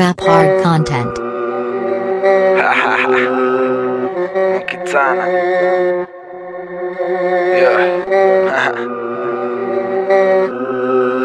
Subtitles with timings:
[0.00, 1.14] Trap Hard content.
[4.64, 5.26] Kitana.
[7.60, 8.00] Yeah.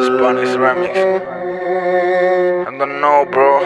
[0.04, 0.92] Spanish remix.
[2.68, 3.64] I don't know, bro.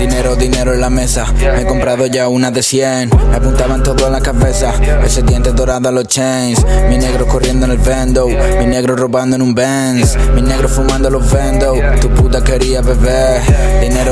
[0.00, 1.26] Dinero, dinero en la mesa.
[1.32, 3.10] Me he comprado ya una de 100.
[3.30, 4.72] Me apuntaban todo en la cabeza.
[5.04, 6.64] Ese diente dorado a los chains.
[6.88, 8.26] Mi negro corriendo en el vendo.
[8.26, 10.16] Mi negro robando en un Benz.
[10.34, 11.74] Mi negro fumando los vendo.
[12.00, 13.42] Tu puta quería beber.
[13.82, 14.09] Dinero,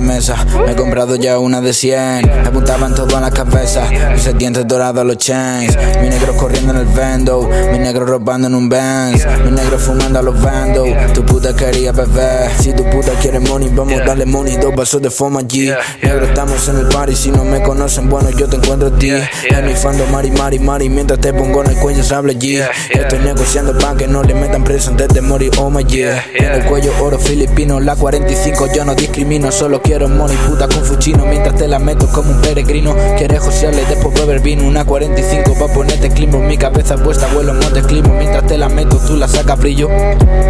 [0.00, 0.44] la mesa.
[0.64, 2.26] Me he comprado ya una de 100.
[2.26, 3.88] Me apuntaban todo en la cabeza.
[4.14, 5.76] Ese diente dorado a los chains.
[6.00, 7.48] Mi negro corriendo en el vendo.
[7.72, 9.26] Mi negro robando en un Benz.
[9.44, 10.84] Mi negro fumando a los vendo.
[11.12, 12.50] Tu puta quería beber.
[12.58, 14.56] Si tu puta quiere money, vamos a darle money.
[14.56, 15.76] Dos vasos de foma G.
[16.02, 17.14] Negro, estamos en el party.
[17.14, 19.10] Si no me conocen, bueno, yo te encuentro a ti.
[19.10, 20.88] En mi fando, mari, mari, mari.
[20.88, 22.66] Mientras te pongo en el cuello, sable G.
[22.90, 25.50] Estoy negociando pa' que no le metan preso antes de morir.
[25.58, 26.24] Oh my yeah.
[26.34, 27.80] En el cuello, oro filipino.
[27.80, 29.50] La 45, yo no discrimino.
[29.52, 31.26] Solo quiero money, puta con fuchino.
[31.26, 32.94] Mientras te la meto como un peregrino.
[33.16, 34.66] Quieres josearle, después beber vino.
[34.66, 36.38] Una 45 pa' ponerte clima.
[36.38, 38.08] Mi cabeza puesta, vuelo monte clima.
[38.10, 39.88] Mientras te la meto, tú la sacas brillo.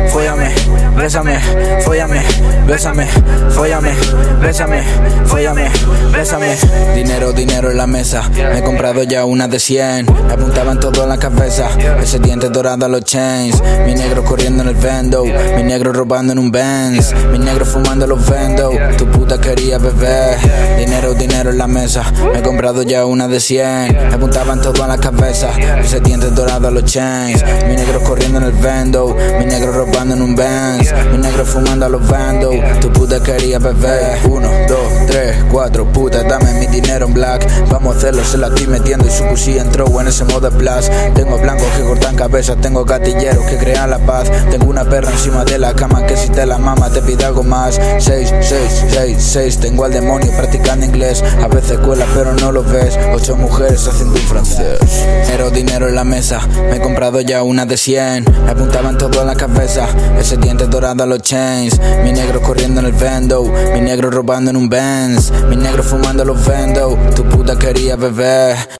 [0.09, 0.51] Fóllame,
[0.97, 1.39] bésame,
[1.85, 2.21] fóllame,
[2.67, 3.07] bésame,
[3.51, 3.93] fóllame,
[4.41, 4.83] bésame,
[5.25, 5.71] fóllame,
[6.13, 6.57] bésame.
[6.95, 8.29] Dinero, dinero en la mesa.
[8.35, 10.07] Me he comprado ya una de 100.
[10.27, 11.69] Me apuntaban todo en la cabeza.
[12.03, 13.63] Ese diente dorado a los chains.
[13.87, 15.25] Mi negro corriendo en el vendo.
[15.25, 17.15] Mi negro robando en un Benz.
[17.31, 18.73] Mi negro fumando los vendo.
[18.99, 20.39] Tu puta quería beber.
[20.79, 22.11] Dinero, dinero en la mesa.
[22.33, 23.93] Me he comprado ya una de 100.
[24.09, 25.51] Me apuntaban todo en la cabeza.
[25.81, 27.45] Ese diente dorado a los chains.
[27.69, 29.17] Mi negro corriendo en el vendo.
[29.39, 30.93] Mi negro robando en un Benz.
[31.13, 32.51] Mi negro fumando a los vendo.
[32.81, 34.19] Tu puta quería beber.
[34.29, 37.47] Uno, dos, tres, cuatro, puta, dame mi dinero en black.
[37.69, 40.91] Vamos a hacerlo, se la estoy metiendo y su cusilla entró en ese modo plus.
[41.15, 44.31] Tengo blancos que cortan cabezas, tengo gatilleros que crean la paz.
[44.51, 47.43] Tengo una perra encima de la cama que si te la mama te pide algo
[47.43, 47.81] más.
[47.99, 51.23] Seis, seis, seis, seis, tengo al demonio practicando inglés.
[51.43, 52.99] A veces cuela, pero no lo ves.
[53.13, 54.79] Ocho mujeres haciendo un francés.
[55.25, 56.41] Dinero, dinero en la mesa.
[56.71, 58.25] Me he comprado ya una de 100.
[58.45, 59.89] Me apuntaban todo en la cabeza.
[60.19, 61.79] Ese diente dorado a los chains.
[62.03, 63.45] Mi negro corriendo en el vendo.
[63.45, 65.31] Mi negro robando en un Benz.
[65.49, 66.99] Mi negro fumando los vendo.
[67.15, 68.80] Tu puta quería beber.